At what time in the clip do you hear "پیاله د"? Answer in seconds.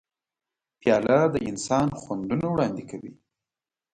0.79-1.35